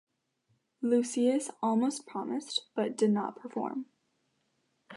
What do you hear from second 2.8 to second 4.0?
did not perform.